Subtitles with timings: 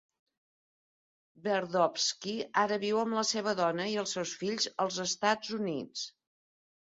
[1.47, 6.09] Tverdovsky ara viu amb la seva dona i els seus fills als Estats Units.